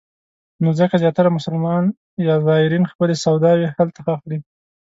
نو 0.63 0.69
ځکه 0.79 0.95
زیاتره 1.03 1.29
مسلمان 1.37 1.83
زایرین 2.45 2.83
خپلې 2.91 3.15
سوداوې 3.25 3.67
هلته 3.77 3.99
اخلي. 4.15 4.39